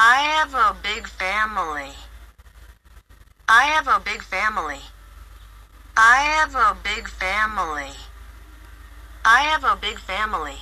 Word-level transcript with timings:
I 0.00 0.18
have 0.38 0.54
a 0.54 0.76
big 0.80 1.08
family. 1.08 1.90
I 3.48 3.64
have 3.64 3.88
a 3.88 3.98
big 3.98 4.22
family. 4.22 4.78
I 5.96 6.18
have 6.18 6.54
a 6.54 6.76
big 6.84 7.08
family. 7.08 7.90
I 9.24 9.40
have 9.40 9.64
a 9.64 9.74
big 9.74 9.98
family. 9.98 10.58